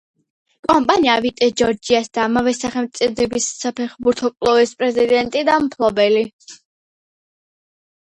კომპანია 0.69 1.17
ვიტ 1.25 1.43
ჯორჯიას 1.61 2.09
და 2.19 2.23
ამავე 2.31 2.55
სახელწოდების 2.61 3.51
საფეხბურთო 3.61 4.35
კლუბის 4.35 4.77
პრეზიდენტი 4.83 5.49
და 5.55 5.63
მფლობელი. 5.71 6.29